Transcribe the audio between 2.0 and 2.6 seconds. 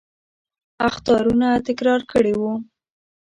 کړي وو.